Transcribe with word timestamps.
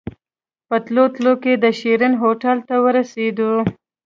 په 0.67 0.75
تلو 0.85 1.03
تلو 1.15 1.33
کې 1.43 1.53
د 1.63 1.65
شيرين 1.79 2.13
هوټل 2.21 2.57
ته 2.67 2.75
ورسېدو. 2.85 3.51